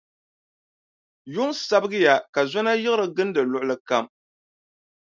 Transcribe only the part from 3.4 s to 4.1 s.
luɣili kam.